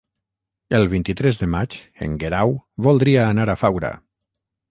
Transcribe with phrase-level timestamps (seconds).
[0.77, 2.55] El vint-i-tres de maig en Guerau
[2.87, 3.93] voldria anar a Faura.